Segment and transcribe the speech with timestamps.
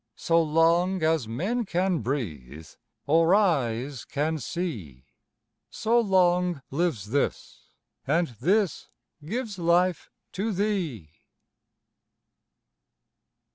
[0.15, 2.67] So long as men can breathe,
[3.05, 5.05] or eyes can see,
[5.69, 7.69] So long lives this,
[8.07, 8.89] and this
[9.23, 11.11] gives life to thee.